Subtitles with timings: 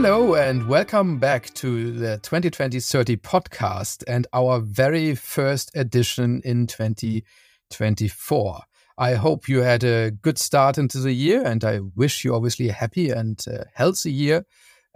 [0.00, 6.68] Hello, and welcome back to the 2020 30 podcast and our very first edition in
[6.68, 8.60] 2024.
[8.96, 12.68] I hope you had a good start into the year, and I wish you obviously
[12.68, 14.46] a happy and uh, healthy year.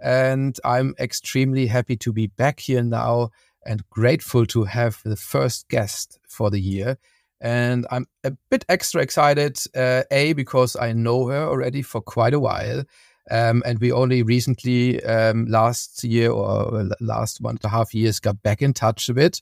[0.01, 3.31] And I'm extremely happy to be back here now
[3.65, 6.97] and grateful to have the first guest for the year.
[7.41, 12.33] And I'm a bit extra excited, uh, A, because I know her already for quite
[12.33, 12.85] a while.
[13.31, 18.19] Um, and we only recently, um, last year or last one and a half years,
[18.19, 19.41] got back in touch a bit.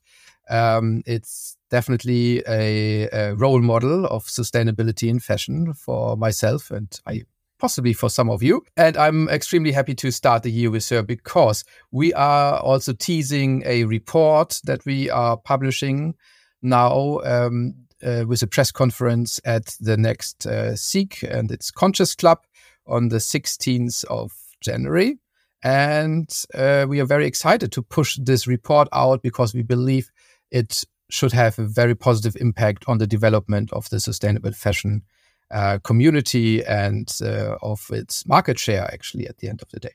[0.50, 7.24] Um, it's definitely a, a, role model of sustainability in fashion for myself and I
[7.58, 8.66] possibly for some of you.
[8.76, 13.62] And I'm extremely happy to start the year with her because we are also teasing
[13.66, 16.16] a report that we are publishing
[16.64, 22.16] now um, uh, with a press conference at the next uh, Seek and its Conscious
[22.16, 22.40] Club
[22.88, 25.18] on the 16th of January.
[25.64, 30.12] And uh, we are very excited to push this report out because we believe
[30.50, 35.04] it should have a very positive impact on the development of the sustainable fashion
[35.52, 39.94] uh, community and uh, of its market share, actually, at the end of the day.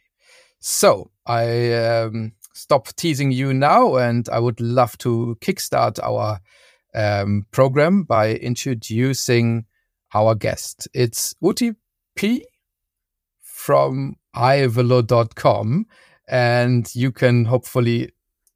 [0.61, 6.41] So I um, stop teasing you now, and I would love to kickstart our
[6.95, 9.65] um, program by introducing
[10.15, 10.89] our guest.
[10.95, 11.77] It's Outi
[12.17, 12.43] Pyy
[13.67, 15.87] from ivalo.com
[16.29, 18.13] and you can hopefully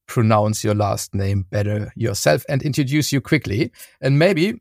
[0.06, 3.72] pronounce your last name better yourself and introduce you quickly.
[4.00, 4.60] And maybe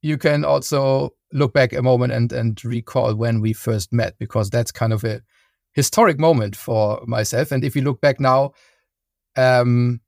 [0.00, 4.48] you can also look back a moment and, and recall when we first met, because
[4.48, 5.20] that's kind of a
[5.74, 7.52] historic moment for myself.
[7.52, 8.52] And if you look back now,
[9.36, 10.00] um,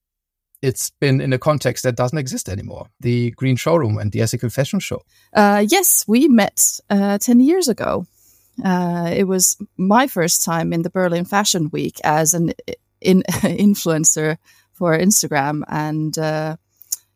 [0.63, 4.49] it's been in a context that doesn't exist anymore the Green Showroom and the Ethical
[4.49, 5.03] Fashion Show.
[5.35, 8.07] Uh, yes, we met uh, 10 years ago.
[8.65, 12.53] Uh, it was my first time in the Berlin Fashion Week as an
[13.01, 14.39] in, influencer
[14.73, 16.57] for Instagram, and uh,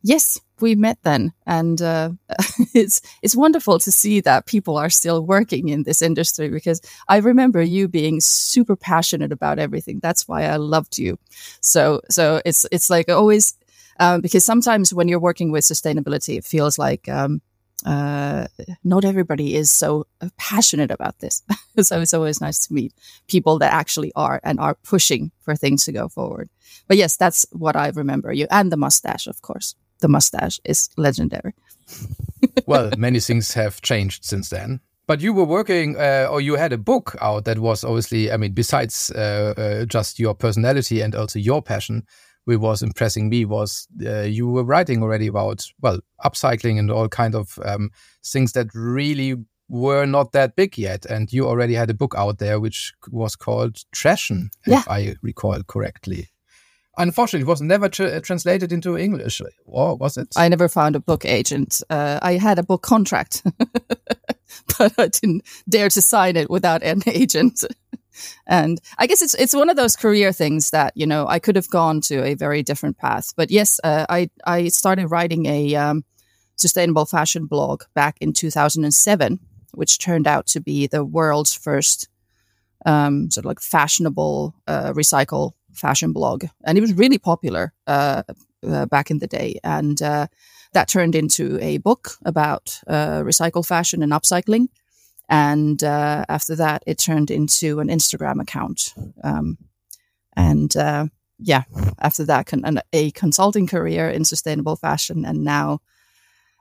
[0.02, 2.10] yes, we met then, and uh,
[2.74, 7.18] it's it's wonderful to see that people are still working in this industry because I
[7.18, 10.00] remember you being super passionate about everything.
[10.00, 11.18] That's why I loved you.
[11.60, 13.54] So so it's it's like always
[13.98, 17.42] um, because sometimes when you're working with sustainability, it feels like um,
[17.84, 18.46] uh,
[18.84, 20.06] not everybody is so
[20.36, 21.42] passionate about this.
[21.80, 22.92] so it's always nice to meet
[23.28, 26.48] people that actually are and are pushing for things to go forward.
[26.88, 29.74] But yes, that's what I remember you and the mustache, of course.
[30.00, 31.54] The mustache is legendary.
[32.66, 34.80] well, many things have changed since then.
[35.06, 38.36] But you were working, uh, or you had a book out that was obviously, I
[38.36, 42.06] mean, besides uh, uh, just your personality and also your passion,
[42.44, 47.08] which was impressing me was uh, you were writing already about well upcycling and all
[47.08, 47.90] kind of um,
[48.24, 49.36] things that really
[49.68, 51.06] were not that big yet.
[51.06, 54.80] And you already had a book out there which was called trashen yeah.
[54.80, 56.28] if i recall correctly.
[56.98, 60.28] Unfortunately it was never tra translated into english or was it?
[60.36, 61.80] I never found a book agent.
[61.88, 63.42] Uh, i had a book contract
[64.78, 67.64] but i didn't dare to sign it without an agent
[68.46, 71.56] and I guess it's it's one of those career things that you know I could
[71.56, 73.32] have gone to a very different path.
[73.36, 76.04] But yes, uh, I I started writing a um,
[76.56, 79.40] sustainable fashion blog back in 2007,
[79.72, 82.08] which turned out to be the world's first
[82.86, 88.22] um, sort of like fashionable uh, recycle fashion blog, and it was really popular uh,
[88.66, 89.58] uh back in the day.
[89.64, 90.26] And uh,
[90.72, 94.68] that turned into a book about uh, recycle fashion and upcycling
[95.32, 98.92] and uh, after that, it turned into an Instagram account.
[99.24, 99.56] Um,
[100.36, 101.06] and uh,
[101.38, 101.62] yeah,
[101.98, 105.80] after that, con- a consulting career in sustainable fashion, and now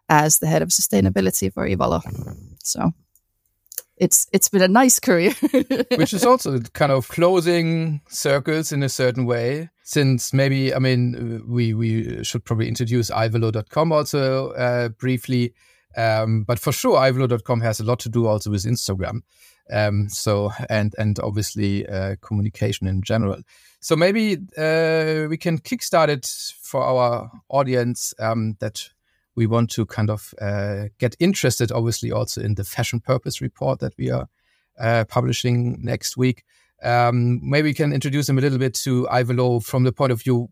[0.08, 2.02] as the head of sustainability for Ivalo.
[2.64, 2.94] So
[3.98, 5.34] it's it's been a nice career,
[5.98, 9.70] which is also kind of closing circles in a certain way.
[9.84, 15.54] Since maybe I mean we we should probably introduce ivalo.com also uh, briefly
[15.98, 19.22] um, but for sure, ivalo.com has a lot to do also with Instagram.
[19.72, 23.42] Um, so and and obviously uh, communication in general.
[23.80, 26.26] So maybe uh, we can kickstart it
[26.62, 28.90] for our audience um, that
[29.36, 33.80] we want to kind of uh, get interested, obviously also in the fashion purpose report
[33.80, 34.28] that we are
[34.80, 36.44] uh, publishing next week.
[36.84, 40.22] Um, maybe we can introduce them a little bit to Ivalo from the point of
[40.22, 40.50] view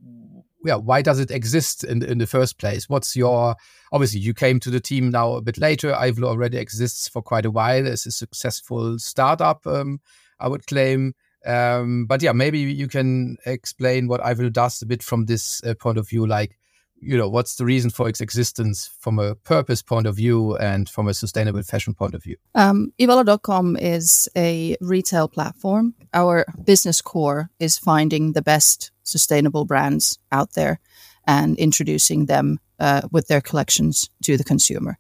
[0.66, 2.90] yeah, why does it exist in in the first place?
[2.90, 3.56] What's your
[3.92, 5.92] obviously you came to the team now a bit later.
[5.92, 7.86] Ivalo already exists for quite a while.
[7.86, 10.00] It's a successful startup, um,
[10.40, 11.14] I would claim.
[11.46, 15.74] Um, but yeah, maybe you can explain what Ivalo does a bit from this uh,
[15.74, 16.28] point of view.
[16.28, 16.58] Like,
[17.02, 20.90] you know, what's the reason for its existence from a purpose point of view and
[20.90, 22.36] from a sustainable fashion point of view?
[22.56, 25.96] Um, Ivalo.com is a retail platform.
[26.14, 30.80] Our business core is finding the best sustainable brands out there
[31.26, 34.98] and introducing them uh, with their collections to the consumer.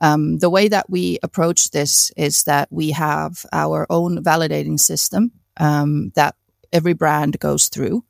[0.00, 5.32] Um, the way that we approach this is that we have our own validating system
[5.56, 6.34] um, that
[6.72, 8.04] every brand goes through.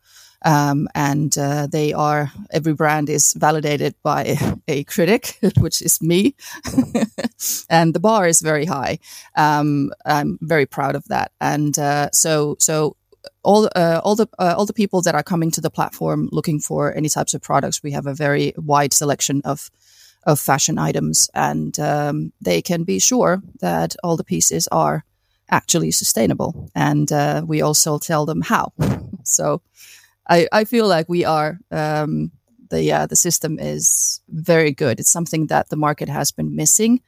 [0.44, 4.36] Um, and uh, they are every brand is validated by
[4.68, 6.34] a critic, which is me,
[7.70, 8.98] and the bar is very high.
[9.34, 12.96] Um, I'm very proud of that, and uh, so so
[13.42, 16.60] all uh, all the uh, all the people that are coming to the platform looking
[16.60, 19.70] for any types of products, we have a very wide selection of
[20.24, 25.04] of fashion items, and um, they can be sure that all the pieces are
[25.50, 26.70] actually sustainable.
[26.74, 28.72] And uh, we also tell them how.
[29.22, 29.62] so
[30.28, 32.32] I, I feel like we are um,
[32.70, 35.00] the uh, the system is very good.
[35.00, 37.00] It's something that the market has been missing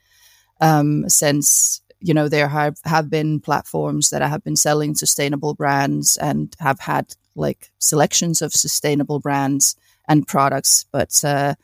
[0.60, 6.16] um, since you know there have have been platforms that have been selling sustainable brands
[6.16, 9.76] and have had like selections of sustainable brands
[10.08, 11.54] and products, but uh,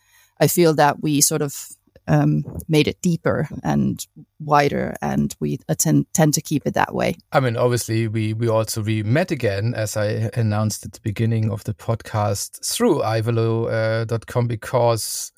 [0.41, 1.69] I feel that we sort of
[2.07, 4.07] um, made it deeper and
[4.39, 7.17] wider, and we tend tend to keep it that way.
[7.33, 11.51] I mean, obviously, we we also we met again, as I announced at the beginning
[11.51, 15.33] of the podcast, through ivalo.com uh, because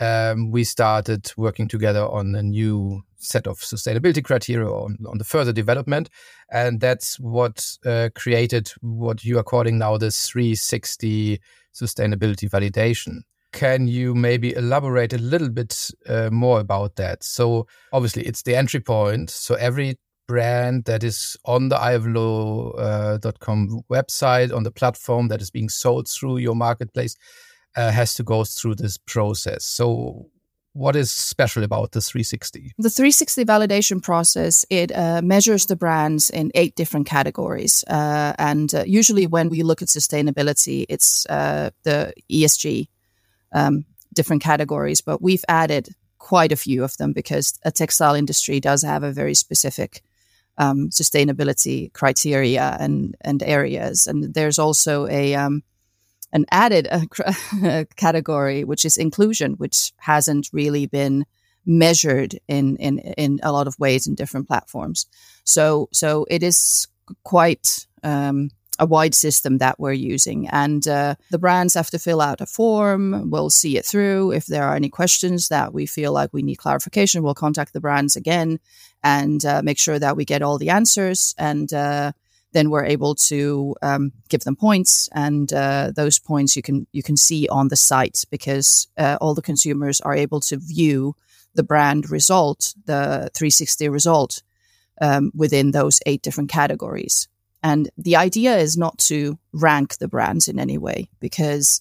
[0.00, 5.24] um, we started working together on a new set of sustainability criteria on, on the
[5.24, 6.08] further development.
[6.50, 11.40] And that's what uh, created what you are calling now the 360
[11.74, 13.20] sustainability validation.
[13.52, 17.24] Can you maybe elaborate a little bit uh, more about that?
[17.24, 19.28] So, obviously, it's the entry point.
[19.28, 19.98] So, every
[20.28, 26.08] brand that is on the ivalo.com uh, website, on the platform that is being sold
[26.08, 27.16] through your marketplace,
[27.76, 29.64] uh, has to go through this process.
[29.64, 30.26] So,
[30.72, 36.30] what is special about the 360 the 360 validation process it uh, measures the brands
[36.30, 41.70] in eight different categories uh, and uh, usually when we look at sustainability it's uh,
[41.82, 42.86] the esg
[43.52, 45.88] um, different categories, but we've added
[46.18, 50.02] quite a few of them because a textile industry does have a very specific
[50.58, 54.06] um, sustainability criteria and and areas.
[54.06, 55.62] And there's also a um,
[56.32, 56.88] an added
[57.64, 61.24] uh, category which is inclusion, which hasn't really been
[61.66, 65.06] measured in in in a lot of ways in different platforms.
[65.44, 66.88] So so it is
[67.24, 68.50] quite um,
[68.80, 70.48] a wide system that we're using.
[70.48, 73.30] And uh, the brands have to fill out a form.
[73.30, 74.32] We'll see it through.
[74.32, 77.80] If there are any questions that we feel like we need clarification, we'll contact the
[77.80, 78.58] brands again
[79.04, 81.34] and uh, make sure that we get all the answers.
[81.38, 82.12] And uh,
[82.52, 87.02] then we're able to um, give them points, and uh, those points you can you
[87.02, 91.14] can see on the site because uh, all the consumers are able to view
[91.54, 94.42] the brand result, the 360 result.
[95.02, 97.26] Um, within those eight different categories.
[97.62, 101.80] And the idea is not to rank the brands in any way because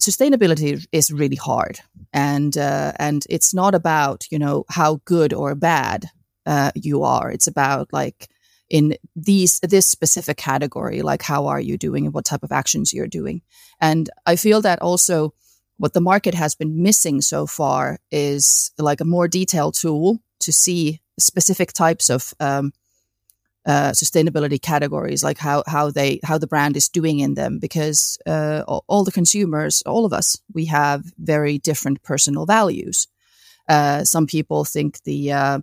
[0.00, 1.80] sustainability is really hard,
[2.12, 6.10] and uh, and it's not about you know how good or bad
[6.46, 7.30] uh, you are.
[7.30, 8.28] It's about like
[8.70, 12.94] in these this specific category, like how are you doing and what type of actions
[12.94, 13.42] you're doing.
[13.80, 15.34] And I feel that also
[15.76, 20.52] what the market has been missing so far is like a more detailed tool to
[20.52, 22.72] see specific types of um,
[23.66, 28.18] uh, sustainability categories, like how how they how the brand is doing in them, because
[28.26, 33.08] uh, all, the consumers, all of us, we have very different personal values.
[33.68, 35.58] Uh, some people think the uh,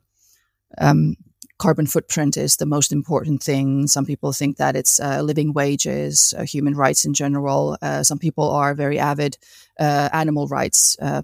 [0.78, 1.16] um,
[1.58, 3.88] carbon footprint is the most important thing.
[3.88, 7.78] Some people think that it's uh, living wages, uh, human rights in general.
[7.82, 9.38] Uh, some people are very avid
[9.80, 11.24] uh, animal rights, uh,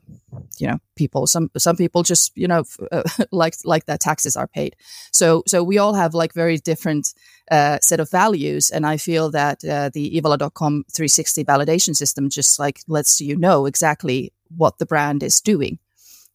[0.58, 1.28] you know, people.
[1.28, 4.76] Some some people just you know uh, like like that taxes are paid.
[5.12, 7.14] So so we all have like very different
[7.52, 13.22] set of values, and I feel that the Ivalo.com 360 validation system just like lets
[13.22, 15.80] you know exactly what the brand is doing.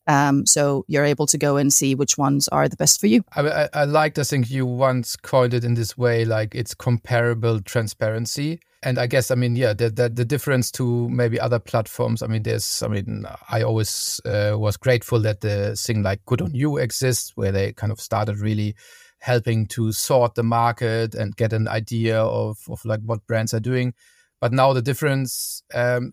[0.09, 3.23] Um, so you're able to go and see which ones are the best for you.
[3.37, 6.75] I, I, I liked, I think you once coined it in this way, like it's
[6.75, 8.61] comparable transparency.
[8.83, 12.23] And I guess, I mean, yeah, the, the, the difference to maybe other platforms.
[12.23, 16.41] I mean, there's, I mean, I always uh, was grateful that the thing like Good
[16.41, 18.77] on You exists, where they kind of started really
[19.19, 23.61] helping to sort the market and get an idea of, of like what brands are
[23.61, 23.95] doing.
[24.41, 26.13] But now the difference um,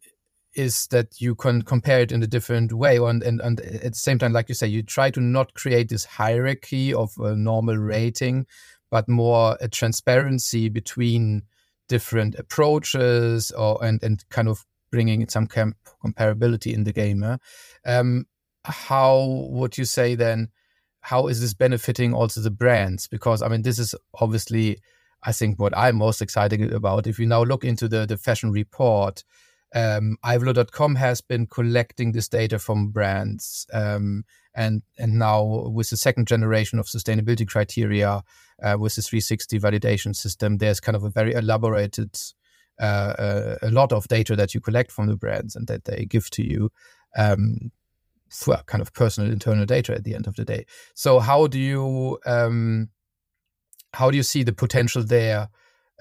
[0.56, 3.98] is that you can compare it in a different way and, and, and at the
[3.98, 7.78] same time like you say you try to not create this hierarchy of a normal
[7.78, 8.46] rating
[8.90, 11.44] but more a transparency between
[11.88, 17.38] different approaches or and, and kind of bringing some camp comparability in the game.
[17.86, 18.26] Um,
[18.64, 20.50] how would you say then?
[21.02, 23.08] How is this benefiting also the brands?
[23.08, 24.80] Because I mean, this is obviously,
[25.24, 27.06] I think, what I'm most excited about.
[27.06, 29.24] If you now look into the the fashion report,
[29.76, 34.24] um, Ivalo.com has been collecting this data from brands, um,
[34.56, 38.24] and and now with the second generation of sustainability criteria,
[38.64, 42.18] uh, with the 360 validation system, there's kind of a very elaborated,
[42.80, 46.06] uh, uh, a lot of data that you collect from the brands and that they
[46.06, 46.72] give to you.
[47.18, 47.72] Um,
[48.32, 50.66] for kind of personal internal data at the end of the day.
[50.94, 52.90] So how do you um,
[53.94, 55.50] how do you see the potential there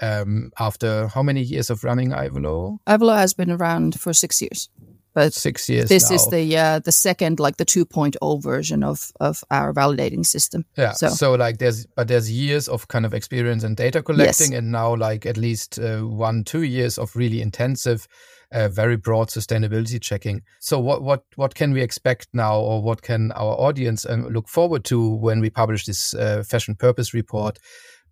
[0.01, 2.79] um, after how many years of running Ivalo?
[2.87, 4.69] Ivalo has been around for six years.
[5.15, 5.89] But six years.
[5.89, 6.17] This now.
[6.17, 10.65] is the uh, the second, like the 2.0 version of of our validating system.
[10.77, 10.93] Yeah.
[10.93, 11.09] So.
[11.09, 14.59] so like there's but there's years of kind of experience and data collecting, yes.
[14.59, 18.09] and now like at least uh, one two years of really intensive,
[18.51, 20.43] uh, very broad sustainability checking.
[20.59, 24.49] So what what what can we expect now, or what can our audience um, look
[24.49, 27.61] forward to when we publish this uh, fashion purpose report?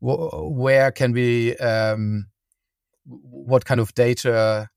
[0.02, 2.26] Where can we um,
[3.04, 4.68] what kind of data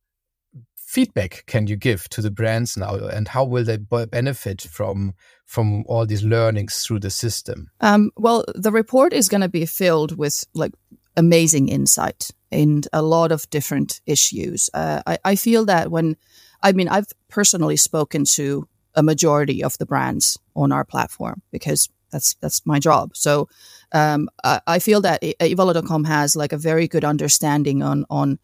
[0.75, 5.13] feedback can you give to the brands now and how will they benefit from
[5.45, 9.65] from all these learnings through the system um, well the report is going to be
[9.65, 10.71] filled with like
[11.17, 16.15] amazing insight in a lot of different issues uh, I, I feel that when
[16.61, 21.89] i mean i've personally spoken to a majority of the brands on our platform because
[22.15, 23.11] that's that's my job.
[23.15, 23.49] So
[23.95, 28.39] um, I, I, feel that Ivalo.com has like a very good understanding on on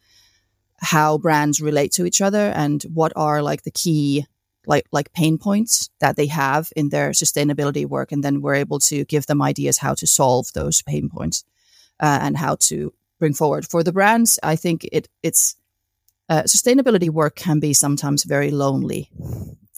[0.77, 4.25] how brands relate to each other and what are like the key
[4.65, 8.79] like like pain points that they have in their sustainability work, and then we're able
[8.79, 11.43] to give them ideas how to solve those pain points
[12.00, 14.39] uh, and how to bring forward for the brands.
[14.41, 15.58] I think it it's
[16.29, 19.10] uh, sustainability work can be sometimes very lonely.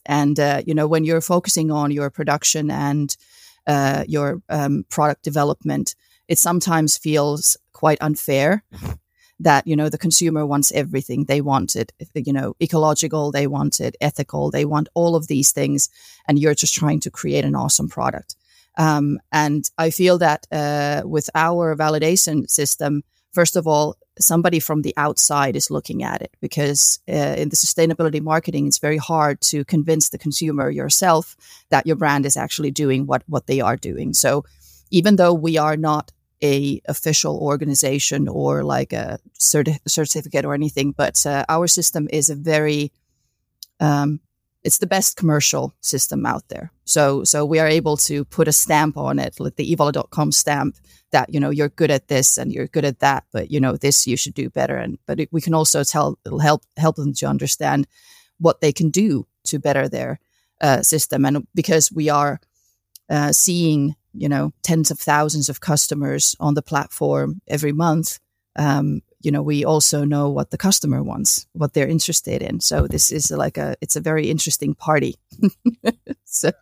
[0.05, 3.15] And uh, you know when you're focusing on your production and
[3.67, 5.95] uh, your um, product development,
[6.27, 8.63] it sometimes feels quite unfair
[9.39, 13.79] that you know the consumer wants everything they want it you know ecological they want
[13.79, 15.89] it ethical they want all of these things
[16.27, 18.35] and you're just trying to create an awesome product.
[18.77, 24.81] Um, and i feel that uh, with our validation system first of all somebody from
[24.81, 29.41] the outside is looking at it because uh, in the sustainability marketing it's very hard
[29.41, 31.35] to convince the consumer yourself
[31.69, 34.13] that your brand is actually doing what what they are doing.
[34.13, 34.45] So
[34.91, 36.11] even though we are not
[36.43, 42.29] a official organization or like a certi- certificate or anything but uh, our system is
[42.29, 42.91] a very
[43.79, 44.19] um,
[44.63, 46.71] it's the best commercial system out there.
[46.85, 50.75] So so we are able to put a stamp on it, like the ivalo.com stamp
[51.11, 53.75] that you know you're good at this and you're good at that, but you know
[53.75, 54.77] this you should do better.
[54.77, 57.87] And but it, we can also tell it'll help help them to understand
[58.39, 60.19] what they can do to better their
[60.61, 61.25] uh, system.
[61.25, 62.39] And because we are
[63.09, 68.19] uh, seeing you know tens of thousands of customers on the platform every month,
[68.55, 72.59] um, you know, we also know what the customer wants, what they're interested in.
[72.59, 75.15] So this is like a, it's a very interesting party.
[75.83, 76.53] it's an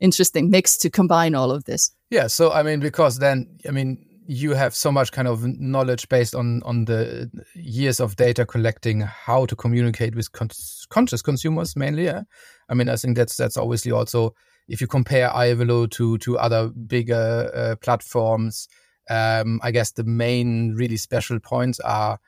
[0.00, 1.92] interesting mix to combine all of this.
[2.10, 2.26] Yeah.
[2.26, 6.36] So, I mean, because then, I mean, you have so much kind of knowledge based
[6.36, 10.48] on on the years of data collecting how to communicate with con-
[10.88, 12.22] conscious consumers mainly yeah?
[12.68, 14.32] i mean i think that's that's obviously also
[14.68, 18.68] if you compare ivalo to to other bigger uh, platforms
[19.10, 22.18] um, I guess the main really special points are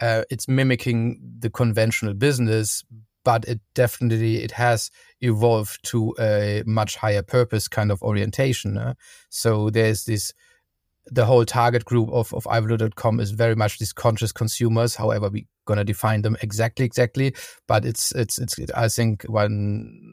[0.00, 2.84] uh, it's mimicking the conventional business,
[3.24, 8.76] but it definitely it has evolved to a much higher purpose kind of orientation.
[8.76, 8.94] Uh?
[9.30, 10.32] So there's this
[11.06, 14.94] the whole target group of, of Ivalo.com is very much these conscious consumers.
[14.96, 17.34] However, we're gonna define them exactly, exactly.
[17.68, 20.11] But it's it's it's I think one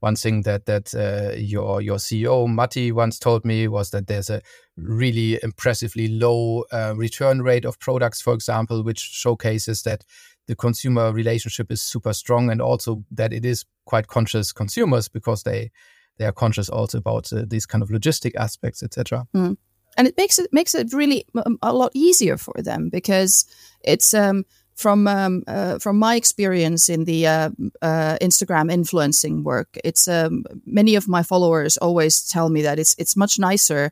[0.00, 4.30] one thing that that uh, your your CEO Matti once told me was that there's
[4.30, 4.42] a
[4.76, 10.04] really impressively low uh, return rate of products, for example, which showcases that
[10.46, 15.42] the consumer relationship is super strong, and also that it is quite conscious consumers because
[15.44, 15.70] they
[16.18, 19.26] they are conscious also about uh, these kind of logistic aspects, etc.
[19.34, 19.56] Mm.
[19.96, 21.24] And it makes it makes it really
[21.62, 23.46] a lot easier for them because
[23.82, 24.44] it's um,
[24.76, 30.44] from um, uh, from my experience in the uh, uh, Instagram influencing work, it's um,
[30.66, 33.90] many of my followers always tell me that it's it's much nicer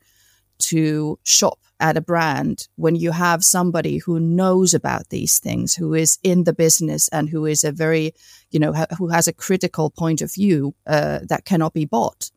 [0.59, 5.95] to shop at a brand when you have somebody who knows about these things, who
[5.95, 8.13] is in the business, and who is a very,
[8.51, 12.31] you know, ha- who has a critical point of view uh, that cannot be bought,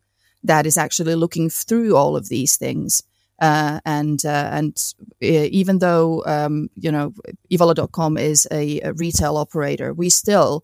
[0.43, 3.03] that is actually looking through all of these things
[3.39, 7.13] uh, and uh, and uh, even though um, you know
[7.51, 10.63] Ivalo.com is a, a, retail operator, we still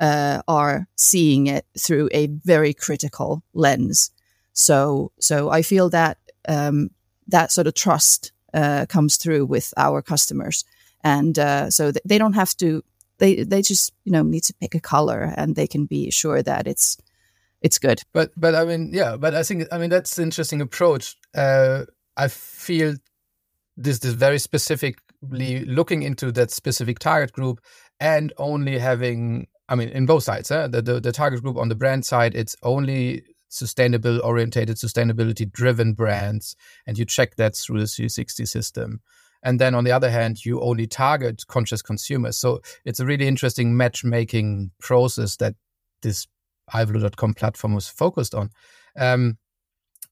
[0.00, 4.10] uh, are seeing it through a very critical lens.
[4.52, 6.90] So, so I feel that um,
[7.28, 10.64] that sort of trust uh, comes through with our customers,
[11.02, 12.82] and uh, so th- they don't have to.
[13.18, 16.42] They they just you know need to pick a color, and they can be sure
[16.42, 16.96] that it's
[17.60, 18.02] it's good.
[18.12, 21.16] But but I mean yeah, but I think I mean that's an interesting approach.
[21.34, 21.84] Uh,
[22.16, 22.96] I feel
[23.76, 27.60] this this very specifically looking into that specific target group
[28.00, 30.68] and only having I mean in both sides, eh?
[30.68, 35.94] the, the the target group on the brand side, it's only sustainable orientated, sustainability driven
[35.94, 36.56] brands,
[36.86, 39.00] and you check that through the 360 system.
[39.44, 42.36] And then on the other hand, you only target conscious consumers.
[42.38, 45.54] So it's a really interesting matchmaking process that
[46.02, 46.26] this
[46.72, 48.50] ivalo.com platform was focused on.
[48.96, 49.38] Um,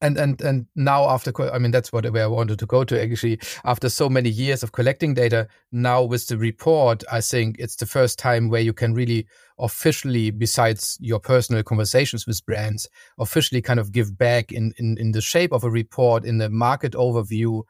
[0.03, 3.01] and and and now after i mean that's what where i wanted to go to
[3.01, 3.39] actually.
[3.65, 7.87] After so many years of collecting data now with the report i think it's the
[7.87, 9.27] first time where you can really
[9.59, 15.13] officially besides your personal conversations with brands officially kind of give back in in, in
[15.13, 17.63] the shape of a report in the market overview.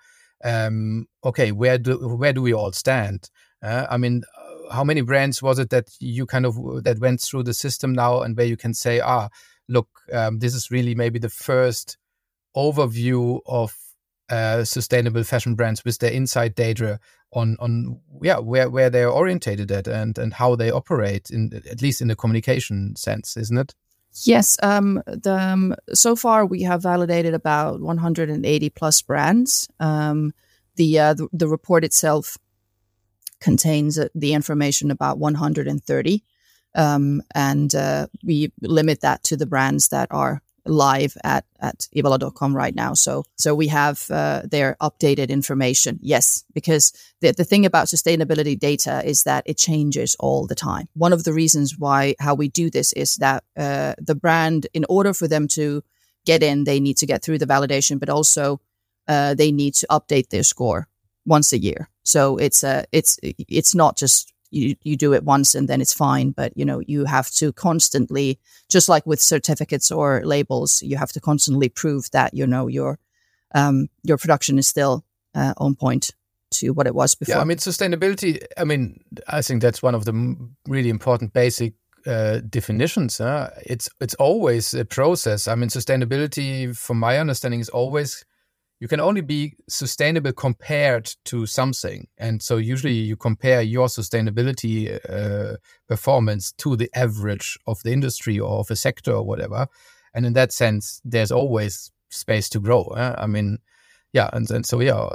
[0.43, 3.31] Um okay where do where do we all stand?
[3.63, 4.23] Uh, i mean
[4.73, 8.23] how many brands was it that you kind of that went through the system now
[8.23, 9.29] and where you can say ah
[9.69, 11.97] look um, this is really maybe the first
[12.57, 13.77] overview of
[14.29, 16.99] uh, sustainable fashion brands with their inside data
[17.33, 21.83] on on yeah where where they're orientated at and and how they operate in at
[21.83, 23.75] least in the communication sense isn't it?
[24.25, 29.69] Yes um the um, so far we have validated about 180 plus brands.
[29.81, 30.33] Um
[30.77, 32.39] the uh, the, the report itself
[33.41, 36.25] contains uh, the information about 130
[36.75, 42.57] um, and uh, we limit that to the brands that are live at at ivalo.com
[42.57, 42.95] right now.
[42.95, 45.99] So so we have uh, their updated information.
[46.03, 50.89] Yes, because the the thing about sustainability data is that it changes all the time.
[50.95, 54.85] One of the reasons why how we do this is that uh, the brand, in
[54.89, 55.83] order for them to
[56.25, 58.61] get in, they need to get through the validation, but also
[59.09, 60.89] uh, they need to update their score
[61.27, 61.89] once a year.
[62.05, 65.95] So it's a it's it's not just you, you do it once and then it's
[65.95, 66.31] fine.
[66.31, 68.39] But, you know, you have to constantly,
[68.69, 72.99] just like with certificates or labels, you have to constantly prove that, you know, your,
[73.55, 76.11] um, your production is still uh, on point
[76.53, 77.37] to what it was before.
[77.37, 80.37] Yeah, I mean, sustainability, I mean, I think that's one of the
[80.69, 81.75] really important basic
[82.07, 83.19] uh, definitions.
[83.19, 83.51] Huh?
[83.65, 85.49] It's it's always a process.
[85.49, 88.25] I mean, sustainability, from my understanding, is always
[88.83, 92.09] you can only be sustainable compared to something.
[92.19, 98.41] And so usually you compare your sustainability uh, performance to the average of the industry
[98.41, 99.69] or of a sector or whatever.
[100.15, 102.83] And in that sense, there's always space to grow.
[102.87, 103.15] Uh?
[103.17, 103.59] I mean,
[104.13, 105.07] yeah, and, and so yeah,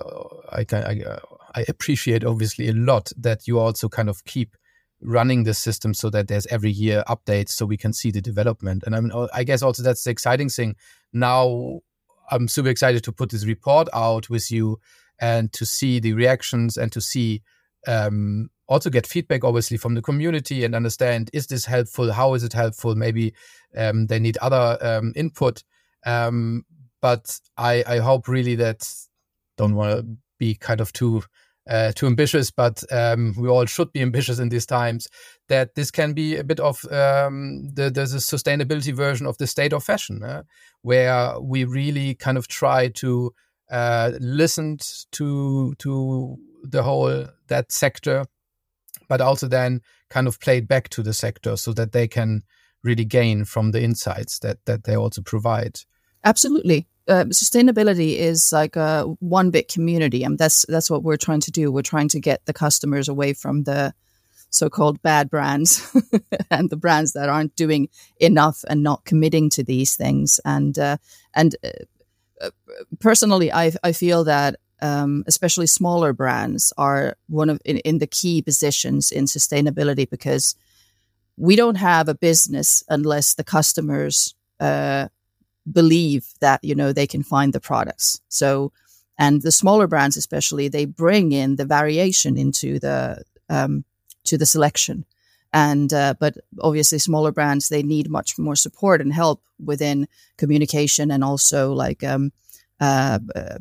[0.49, 1.19] I can I,
[1.53, 4.56] I appreciate obviously a lot that you also kind of keep
[5.01, 8.84] running the system so that there's every year updates so we can see the development.
[8.86, 10.77] And I mean, I guess also that's the exciting thing
[11.12, 11.82] now
[12.29, 14.79] I'm super excited to put this report out with you
[15.19, 17.41] and to see the reactions and to see
[17.87, 22.11] um, also get feedback obviously from the community and understand is this helpful?
[22.11, 22.95] How is it helpful?
[22.95, 23.33] Maybe
[23.75, 25.63] um, they need other um, input.
[26.05, 26.65] Um,
[27.01, 28.87] but I, I hope really that
[29.57, 31.23] don't want to be kind of too
[31.69, 35.08] uh, too ambitious, but um, we all should be ambitious in these times.
[35.49, 39.47] That this can be a bit of um, the, the, the sustainability version of the
[39.47, 40.43] state of fashion, uh,
[40.82, 43.34] where we really kind of try to
[43.69, 44.77] uh, listen
[45.12, 48.25] to to the whole that sector,
[49.08, 52.43] but also then kind of play it back to the sector so that they can
[52.84, 55.80] really gain from the insights that that they also provide.
[56.23, 61.41] Absolutely uh, sustainability is like a one big community, and that's that's what we're trying
[61.41, 61.71] to do.
[61.71, 63.93] We're trying to get the customers away from the
[64.49, 65.95] so-called bad brands
[66.51, 70.39] and the brands that aren't doing enough and not committing to these things.
[70.45, 70.97] And uh,
[71.33, 71.69] and uh,
[72.41, 72.49] uh
[72.99, 78.07] personally, I I feel that um, especially smaller brands are one of in, in the
[78.07, 80.55] key positions in sustainability because
[81.37, 85.07] we don't have a business unless the customers uh,
[85.71, 88.21] believe that you know they can find the products.
[88.30, 88.71] So
[89.17, 93.84] and the smaller brands especially they bring in the variation into the um,
[94.25, 95.06] to the selection.
[95.53, 101.10] And uh, but obviously smaller brands they need much more support and help within communication
[101.12, 102.32] and also like um,
[102.80, 103.58] uh, uh,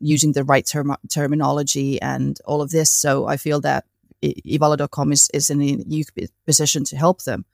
[0.00, 2.90] using the right term- terminology and all of this.
[2.90, 3.84] So i feel that
[4.22, 6.08] ivalo.com is, is in a unique
[6.44, 7.44] position to help them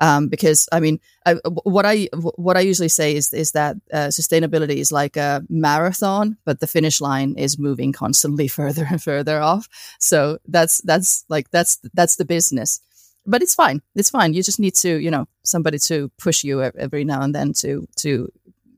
[0.00, 4.08] um, because I mean, I, what I what I usually say is is that uh,
[4.08, 9.40] sustainability is like a marathon, but the finish line is moving constantly further and further
[9.40, 9.68] off.
[10.00, 12.80] So that's that's like that's that's the business.
[13.26, 13.80] but it's fine.
[13.94, 14.34] It's fine.
[14.34, 17.86] You just need to, you know, somebody to push you every now and then to
[17.96, 18.28] to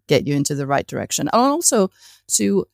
[0.08, 1.90] get you into the right direction, and also
[2.28, 2.66] to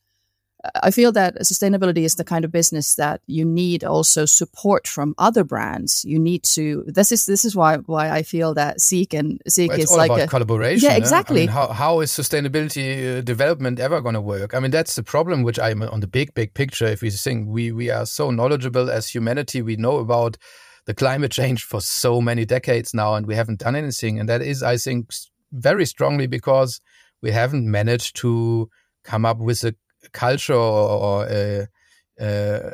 [0.81, 5.13] I feel that sustainability is the kind of business that you need also support from
[5.17, 6.05] other brands.
[6.05, 6.85] You need to.
[6.87, 10.21] This is this is why why I feel that Seek and Seek well, is like
[10.21, 10.89] a collaboration.
[10.89, 11.41] Yeah, exactly.
[11.41, 14.53] I mean, how how is sustainability uh, development ever going to work?
[14.53, 15.43] I mean, that's the problem.
[15.43, 16.85] Which I'm on the big big picture.
[16.85, 20.37] If we think we we are so knowledgeable as humanity, we know about
[20.85, 24.19] the climate change for so many decades now, and we haven't done anything.
[24.19, 25.11] And that is, I think,
[25.51, 26.79] very strongly because
[27.21, 28.69] we haven't managed to
[29.03, 29.75] come up with a
[30.13, 31.67] culture or, a,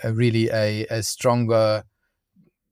[0.03, 1.83] a really a, a, stronger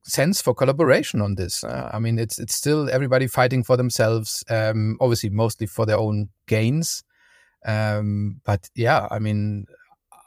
[0.03, 1.63] sense for collaboration on this.
[1.63, 5.97] Uh, I mean, it's it's still everybody fighting for themselves, um, obviously mostly for their
[5.97, 7.03] own gains.
[7.65, 9.65] Um, but yeah, I mean,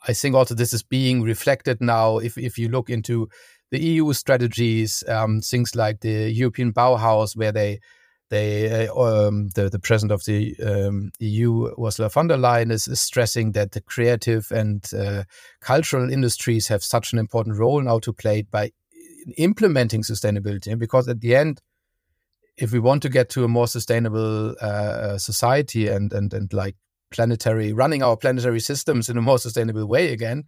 [0.06, 2.18] I think also this is being reflected now.
[2.18, 3.28] If if you look into
[3.70, 7.80] the EU strategies, um, things like the European Bauhaus, where they
[8.30, 12.88] they uh, um, the the president of the um, EU Ursula von der Leyen is,
[12.88, 15.24] is stressing that the creative and uh,
[15.60, 18.70] cultural industries have such an important role now to play by
[19.36, 20.78] implementing sustainability.
[20.78, 21.60] Because at the end
[22.56, 26.76] if we want to get to a more sustainable uh, society and and and like
[27.10, 30.44] planetary running our planetary systems in a more sustainable way again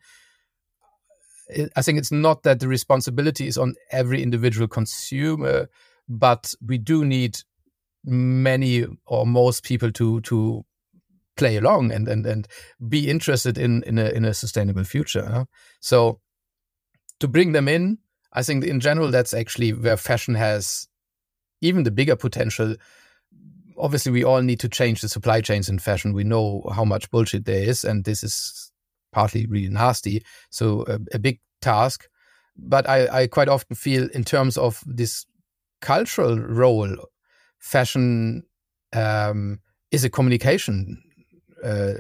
[1.74, 5.68] I think it's not that the responsibility is on every individual consumer
[6.08, 7.38] but we do need
[8.04, 10.64] many or most people to to
[11.36, 12.48] play along and and and
[12.88, 15.46] be interested in in a in a sustainable future.
[15.80, 16.20] So
[17.20, 17.98] to bring them in,
[18.32, 20.88] I think in general that's actually where fashion has
[21.60, 22.76] even the bigger potential.
[23.78, 26.12] Obviously, we all need to change the supply chains in fashion.
[26.12, 28.70] We know how much bullshit there is, and this is
[29.12, 30.22] partly really nasty.
[30.50, 32.08] So a, a big task.
[32.56, 35.24] But I, I quite often feel in terms of this
[35.80, 36.96] cultural role
[37.62, 38.42] fashion
[38.92, 41.02] um, is a communication.
[41.64, 41.94] Uh,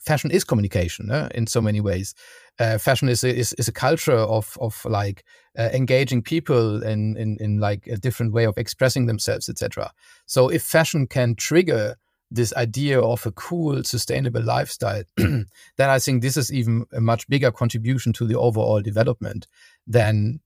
[0.00, 2.14] fashion is communication uh, in so many ways.
[2.58, 5.24] Uh, fashion is a, is, is a culture of of like
[5.58, 9.92] uh, engaging people in, in in like a different way of expressing themselves, etc.
[10.26, 11.96] So if fashion can trigger
[12.30, 15.46] this idea of a cool, sustainable lifestyle, then
[15.78, 19.46] I think this is even a much bigger contribution to the overall development
[19.86, 20.40] than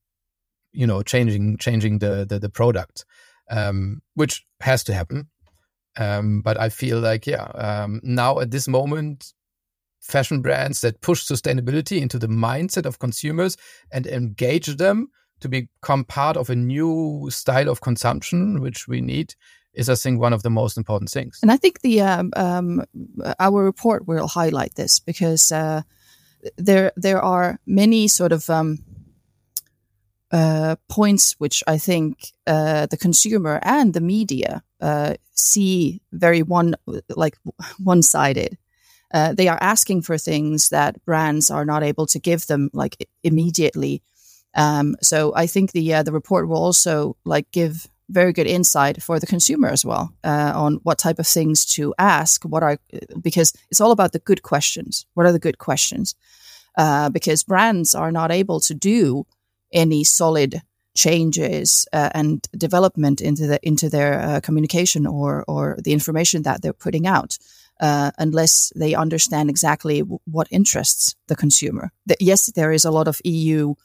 [0.71, 3.05] you know changing changing the the, the product
[3.49, 5.29] um, which has to happen.
[5.97, 9.33] Um, but I feel like, yeah, um, now at this moment,
[9.99, 13.57] fashion brands that push sustainability into the mindset of consumers
[13.91, 15.09] and engage them
[15.41, 19.35] to become part of a new style of consumption, which we need,
[19.73, 21.39] is I think one of the most important things.
[21.41, 22.83] And I think the um, um,
[23.39, 25.83] our report will highlight this because uh,
[26.57, 28.79] there there are many sort of um,
[30.31, 36.75] uh, points which I think uh, the consumer and the media uh, see very one
[37.09, 37.37] like
[37.83, 38.57] one sided.
[39.11, 43.09] Uh, they are asking for things that brands are not able to give them like
[43.23, 44.03] immediately.
[44.53, 49.01] Um, so I think the uh, the report will also like give very good insight
[49.01, 52.43] for the consumer as well uh, on what type of things to ask.
[52.43, 52.77] What are
[53.19, 55.07] because it's all about the good questions.
[55.15, 56.15] What are the good questions?
[57.11, 59.25] because brands are not able to do
[59.71, 60.61] any solid
[60.95, 66.61] changes uh, and development into the into their uh, communication or or the information that
[66.61, 67.37] they're putting out
[67.79, 71.91] uh, unless they understand exactly w- what interests the consumer.
[72.05, 73.75] The, yes, there is a lot of EU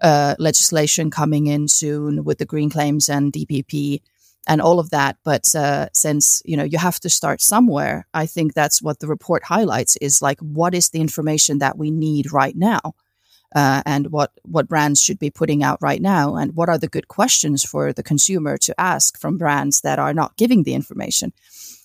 [0.00, 4.00] uh, legislation coming in soon with the green claims and DPP
[4.46, 5.16] and all of that.
[5.24, 9.08] But uh, since you know you have to start somewhere, I think that's what the
[9.08, 12.94] report highlights: is like what is the information that we need right now
[13.54, 16.88] uh, and what what brands should be putting out right now, and what are the
[16.88, 21.32] good questions for the consumer to ask from brands that are not giving the information,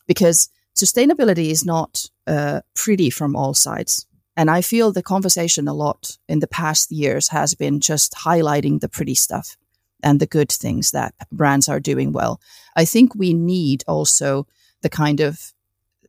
[0.08, 4.06] because sustainability is not uh, pretty from all sides.
[4.38, 8.82] And I feel the conversation a lot in the past years has been just highlighting
[8.82, 9.58] the pretty stuff
[10.04, 12.40] and the good things that brands are doing well.
[12.76, 14.46] I think we need also
[14.82, 15.54] the kind of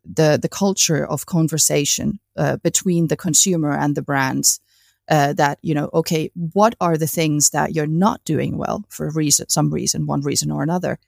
[0.05, 4.61] the the culture of conversation uh, between the consumer and the brands
[5.09, 9.07] uh, that you know okay what are the things that you're not doing well for
[9.07, 10.99] a reason some reason one reason or another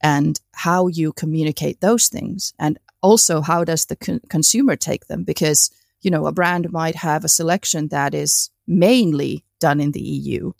[0.00, 5.24] and how you communicate those things and also how does the con- consumer take them?
[5.24, 5.70] Because
[6.02, 10.52] you know a brand might have a selection that is mainly done in the eu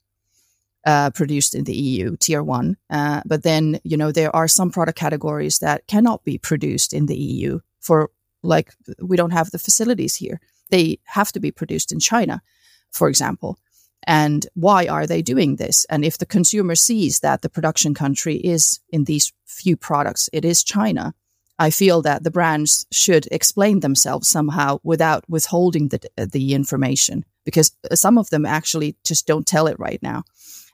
[0.85, 4.71] uh, produced in the eu tier one uh, but then you know there are some
[4.71, 8.11] product categories that cannot be produced in the eu for
[8.43, 10.41] like we don't have the facilities here.
[10.71, 12.43] They have to be produced in china
[12.91, 13.59] for example.
[14.05, 15.85] and why are they doing this?
[15.91, 20.45] And if the consumer sees that the production country is in these few products, it
[20.45, 21.15] is China,
[21.61, 27.73] I feel that the brands should explain themselves somehow without withholding the, the information because
[27.93, 30.25] some of them actually just don't tell it right now.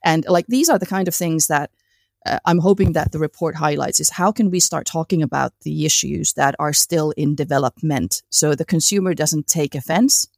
[0.04, 1.70] And like these are the kind of things that
[2.24, 5.84] uh, I'm hoping that the report highlights is how can we start talking about the
[5.84, 10.28] issues that are still in development so the consumer doesn't take offense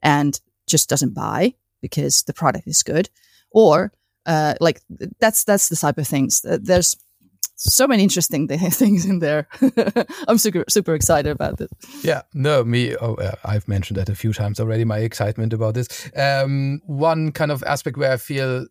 [0.00, 3.08] and just doesn't buy because the product is good
[3.50, 3.92] or
[4.26, 4.80] uh, like
[5.20, 6.96] that's that's the type of things there's
[7.58, 9.48] so many interesting things in there.
[10.28, 11.68] I'm super super excited about this.
[12.02, 12.96] Yeah, no, me.
[12.96, 14.84] Oh, uh, I've mentioned that a few times already.
[14.84, 16.10] My excitement about this.
[16.16, 18.66] Um, one kind of aspect where I feel,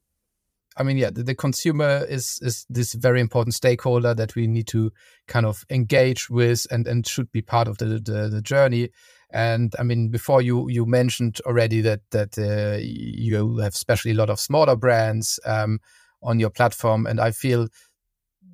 [0.78, 4.68] I mean, yeah, the, the, consumer is is this very important stakeholder that we need
[4.68, 4.92] to
[5.28, 8.90] kind of engage with and and should be part of the the, the journey.
[9.32, 14.16] And I mean, before you you mentioned already that that uh, you have especially a
[14.16, 15.80] lot of smaller brands um,
[16.24, 17.68] on your platform, and I feel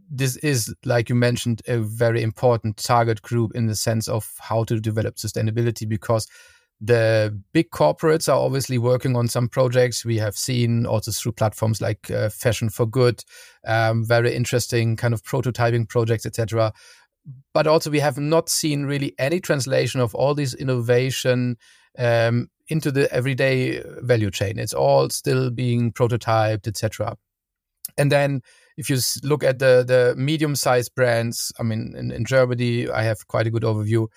[0.09, 4.63] this is like you mentioned a very important target group in the sense of how
[4.65, 6.27] to develop sustainability because
[6.81, 10.03] the big corporates are obviously working on some projects.
[10.03, 13.23] We have seen also through platforms like uh, fashion for good
[13.65, 16.73] um, very interesting kind of prototyping projects etc
[17.53, 21.57] but also we have not seen really any translation of all this innovation
[21.97, 24.57] um, into the everyday value chain.
[24.57, 27.17] It's all still being prototyped, etc.
[27.97, 28.41] And then
[28.77, 33.03] if you look at the the medium sized brands, I mean, in, in, Germany, I
[33.03, 34.07] have quite a good overview.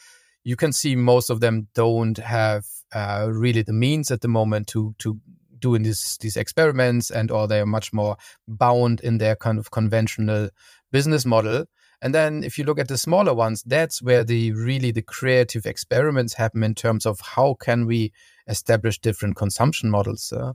[0.45, 2.65] You can see most of them don't have
[2.95, 5.21] uh, really the means at the moment to to
[5.59, 8.17] doing these these experiments, and or they are much more
[8.49, 10.49] bound in their kind of conventional
[10.93, 11.67] business model.
[12.03, 15.67] And then if you look at the smaller ones, that's where the really the creative
[15.67, 18.13] experiments happen in terms of how can we
[18.47, 20.33] establish different consumption models.
[20.33, 20.53] Uh?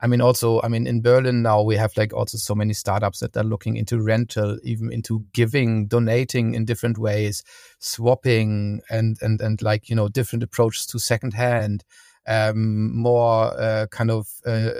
[0.00, 3.20] I mean, also, I mean, in Berlin now we have like also so many startups
[3.20, 7.42] that are looking into rental, even into giving, donating in different ways,
[7.78, 11.84] swapping, and and and like you know different approaches to secondhand
[12.26, 14.70] um, more uh, kind of uh,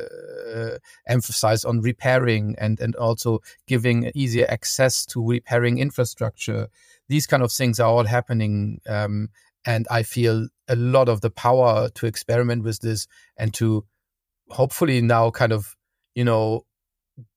[0.55, 6.69] uh, emphasize on repairing and and also giving easier access to repairing infrastructure.
[7.09, 9.29] These kind of things are all happening, um,
[9.67, 13.85] and I feel a lot of the power to experiment with this and to
[14.51, 15.77] hopefully now kind of
[16.15, 16.65] you know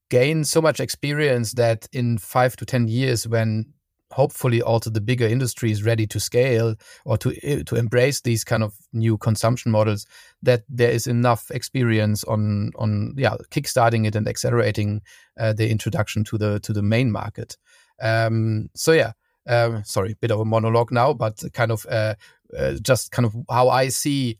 [0.09, 3.73] gain so much experience that in five to ten years when
[4.11, 8.43] hopefully also the bigger industry is ready to scale or to eh, to embrace these
[8.43, 10.05] kind of new consumption models
[10.41, 15.01] that there is enough experience on on yeah kickstarting it and accelerating
[15.39, 17.57] uh, the introduction to the to the main market.
[18.01, 19.13] Um, so yeah
[19.47, 22.15] um, sorry bit of a monologue now but kind of uh,
[22.57, 24.37] uh, just kind of how i see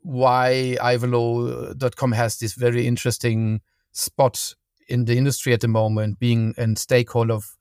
[0.00, 3.60] why ivalo.com has this very interesting
[3.92, 4.54] spot
[4.88, 7.56] in the industry at the moment being a stakeholder of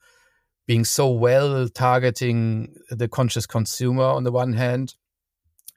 [0.65, 4.95] being so well targeting the conscious consumer on the one hand,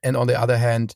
[0.03, 0.95] and on the other hand,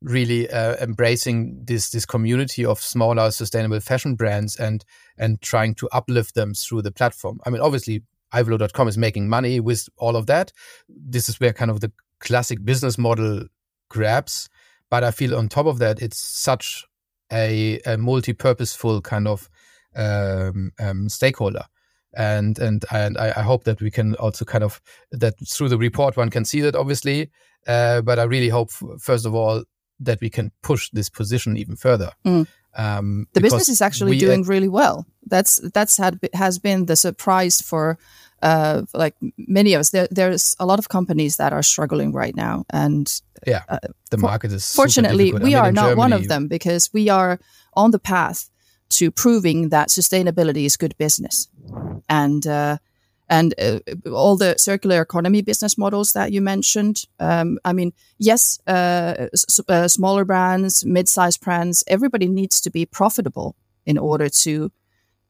[0.00, 4.84] really uh, embracing this this community of smaller sustainable fashion brands and
[5.18, 7.40] and trying to uplift them through the platform.
[7.44, 10.52] I mean, obviously, ivalo.com is making money with all of that.
[10.88, 13.44] This is where kind of the classic business model
[13.88, 14.48] grabs.
[14.90, 16.84] But I feel on top of that, it's such
[17.32, 19.50] a, a multi-purposeful kind of
[19.96, 21.64] um, um, stakeholder
[22.14, 24.80] and and and I, I, hope that we can also kind of
[25.12, 27.30] that through the report one can see that obviously.
[27.66, 29.64] Uh, but i really hope first of all
[29.98, 32.12] that we can push this position even further.
[32.24, 32.46] Mm.
[32.76, 35.06] um, the business is actually we, doing uh, really well.
[35.26, 37.98] That's that's had has been the surprise for
[38.42, 39.90] uh, like many of us.
[39.90, 43.62] There, there's a lot of companies that are struggling right now and yeah.
[43.68, 43.78] uh,
[44.10, 47.08] the market is fortunately we I mean, are not Germany, one of them because we
[47.08, 47.38] are
[47.74, 48.48] on the path
[48.88, 51.48] to proving that sustainability is good business.
[52.08, 52.78] And uh,
[53.28, 53.80] and uh,
[54.12, 57.04] all the circular economy business models that you mentioned.
[57.18, 62.86] Um, I mean, yes, uh, s- uh, smaller brands, mid-sized brands, everybody needs to be
[62.86, 64.70] profitable in order to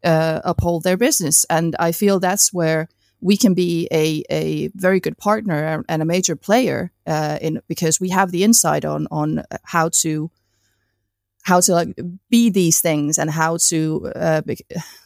[0.04, 1.46] uh, uphold their business.
[1.48, 2.88] And I feel that's where
[3.20, 7.98] we can be a, a very good partner and a major player uh, in because
[7.98, 10.30] we have the insight on on how to
[11.46, 11.96] how to like
[12.28, 14.42] be these things and how to uh,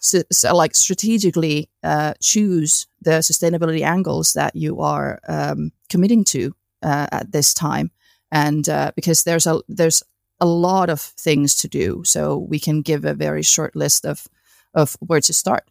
[0.00, 6.54] so, so like strategically uh, choose the sustainability angles that you are um, committing to
[6.82, 7.90] uh, at this time.
[8.32, 10.02] And uh, because there's a there's
[10.40, 14.26] a lot of things to do so we can give a very short list of
[14.72, 15.64] of where to start.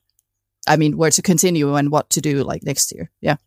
[0.68, 3.10] I mean where to continue and what to do like next year.
[3.22, 3.38] Yeah.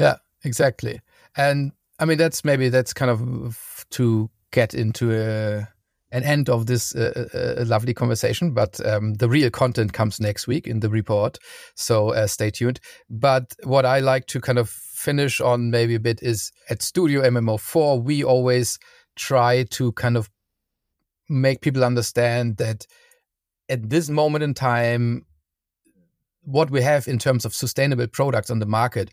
[0.00, 1.02] Yeah exactly.
[1.36, 5.68] And i mean that's maybe that's kind of to get into a
[6.14, 10.20] an end of this uh, uh, uh, lovely conversation, but um, the real content comes
[10.20, 11.38] next week in the report.
[11.74, 12.78] So uh, stay tuned.
[13.10, 17.22] But what I like to kind of finish on maybe a bit is at Studio
[17.22, 18.78] MM04, we always
[19.16, 20.30] try to kind of
[21.28, 22.86] make people understand that
[23.68, 25.26] at this moment in time,
[26.42, 29.10] what we have in terms of sustainable products on the market,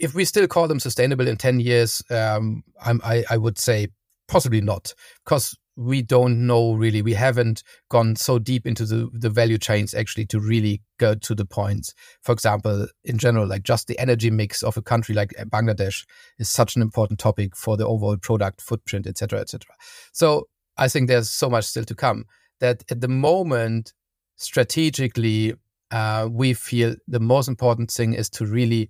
[0.00, 3.88] if we still call them sustainable in 10 years, um, I, I would say
[4.26, 7.02] possibly not, because we don't know really.
[7.02, 11.34] We haven't gone so deep into the, the value chains actually to really go to
[11.34, 11.94] the points.
[12.22, 16.04] For example, in general, like just the energy mix of a country like Bangladesh
[16.38, 19.74] is such an important topic for the overall product footprint, etc., etc.
[20.12, 22.24] So I think there's so much still to come
[22.60, 23.92] that at the moment,
[24.36, 25.54] strategically,
[25.90, 28.88] uh, we feel the most important thing is to really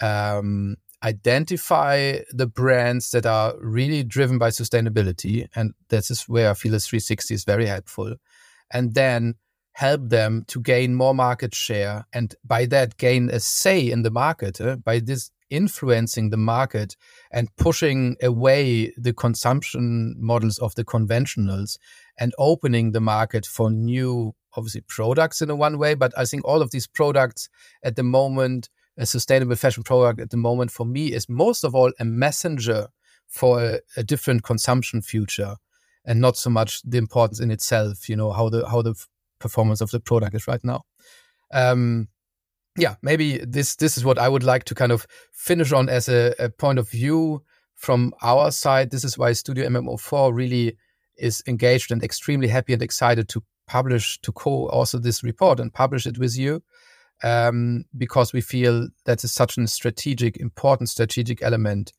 [0.00, 5.48] um, identify the brands that are really driven by sustainability.
[5.54, 8.14] And this is where I feel 360 is very helpful.
[8.70, 9.34] And then
[9.74, 14.10] help them to gain more market share and by that gain a say in the
[14.10, 16.96] market uh, by this influencing the market
[17.30, 21.78] and pushing away the consumption models of the conventionals
[22.18, 26.44] and opening the market for new obviously products in a one way but i think
[26.44, 27.48] all of these products
[27.82, 31.74] at the moment a sustainable fashion product at the moment for me is most of
[31.74, 32.88] all a messenger
[33.26, 35.56] for a, a, different consumption future
[36.04, 38.94] and not so much the importance in itself you know how the how the
[39.38, 40.82] performance of the product is right now.
[41.52, 42.08] Um
[42.78, 46.08] yeah maybe this this is what i would like to kind of finish on as
[46.08, 47.42] a, a point of view
[47.82, 48.90] from our side.
[48.90, 50.76] This is why studio MM04 really
[51.16, 55.74] is engaged and extremely happy and excited to publish to co also this report and
[55.74, 56.62] publish it with you
[57.22, 61.92] um, because we feel that is such a strategic, important strategic element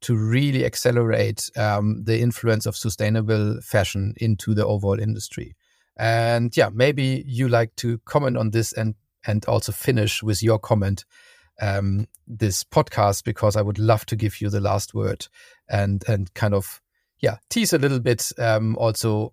[0.00, 5.56] to really accelerate um, the influence of sustainable fashion into the overall industry.
[5.96, 8.94] And yeah, maybe you like to comment on this and
[9.26, 11.04] and also finish with your comment
[11.60, 15.26] um, this podcast because I would love to give you the last word
[15.68, 16.80] and and kind of
[17.20, 19.32] yeah tease a little bit um, also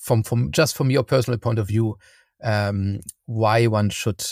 [0.00, 1.96] from from just from your personal point of view
[2.42, 4.24] um, why one should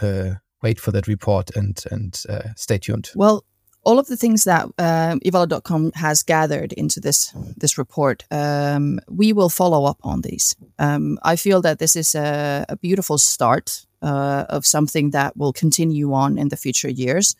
[0.00, 3.10] uh, wait for that report and and uh, stay tuned.
[3.14, 3.44] Well,
[3.84, 9.32] all of the things that uh, Ivalo.com has gathered into this this report, um, we
[9.32, 10.56] will follow up on these.
[10.78, 15.52] Um, I feel that this is a, a beautiful start uh, of something that will
[15.52, 17.36] continue on in the future years,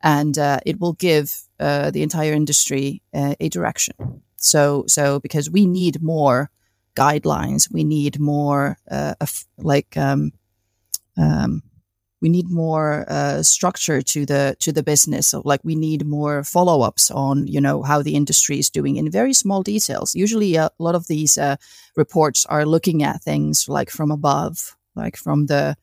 [0.00, 4.22] and uh, it will give uh, the entire industry uh, a direction.
[4.36, 6.50] So, so because we need more
[7.00, 7.72] guidelines.
[7.72, 9.14] We need more, uh,
[9.58, 10.32] like, um,
[11.16, 11.62] um,
[12.22, 15.26] we need more uh, structure to the to the business.
[15.28, 18.96] So, like, we need more follow ups on, you know, how the industry is doing
[18.96, 20.14] in very small details.
[20.14, 21.56] Usually, a lot of these uh,
[21.96, 25.76] reports are looking at things like from above, like from the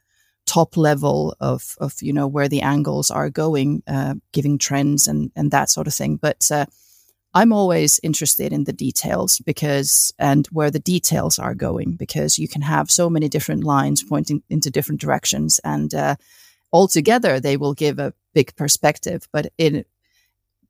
[0.45, 5.31] top level of of you know where the angles are going, uh, giving trends and
[5.35, 6.19] and that sort of thing.
[6.21, 6.65] But uh,
[7.37, 12.47] I'm always interested in the details because, and where the details are going, because you
[12.47, 16.15] can have so many different lines pointing into different directions, and uh,
[16.73, 19.27] altogether they will give a big perspective.
[19.31, 19.85] But in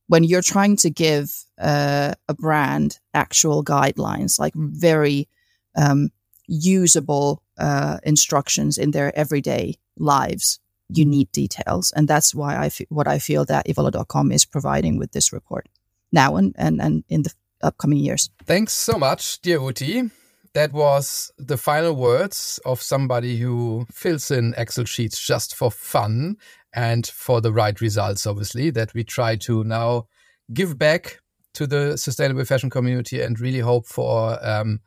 [0.07, 5.29] when you're trying to give uh, a brand actual guidelines, like very
[5.77, 6.09] um,
[6.47, 12.89] usable uh, instructions in their everyday lives, you need details, and that's why I f-
[12.89, 15.69] what I feel that Ivalo.com is providing with this report
[16.11, 18.29] now and, and, and in the upcoming years.
[18.45, 20.11] Thanks so much, dear Outi.
[20.53, 26.37] That was the final words of somebody who fills in Excel sheets just for fun
[26.73, 30.07] and for the right results, obviously, that we try to now
[30.53, 31.19] give back
[31.53, 34.79] to the sustainable fashion community and really hope for um,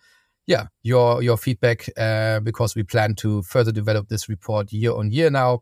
[0.46, 5.10] yeah your your feedback uh, because we plan to further develop this report year on
[5.10, 5.60] year now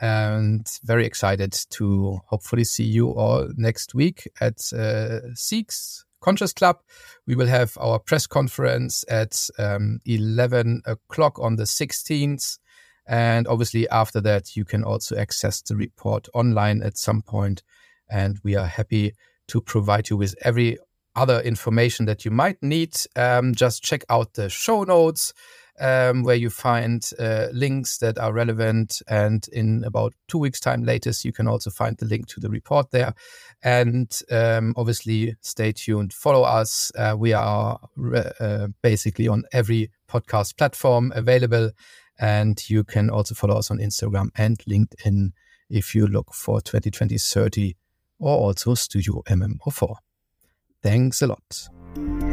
[0.00, 6.78] and very excited to hopefully see you all next week at uh, SEEK's Conscious Club.
[7.26, 12.58] We will have our press conference at um, 11 o'clock on the 16th.
[13.06, 17.62] And obviously, after that, you can also access the report online at some point.
[18.10, 19.14] And we are happy
[19.48, 20.78] to provide you with every
[21.14, 22.96] other information that you might need.
[23.14, 25.32] Um, just check out the show notes
[25.80, 29.02] um, where you find uh, links that are relevant.
[29.08, 32.48] And in about two weeks' time, latest, you can also find the link to the
[32.48, 33.14] report there.
[33.62, 36.12] And um, obviously, stay tuned.
[36.12, 36.92] Follow us.
[36.96, 37.78] Uh, we are
[38.40, 41.70] uh, basically on every podcast platform available.
[42.18, 45.32] And you can also follow us on Instagram and LinkedIn
[45.68, 47.76] if you look for 2020 30
[48.18, 49.96] or also Studio MM04.
[50.82, 52.25] Thanks a lot.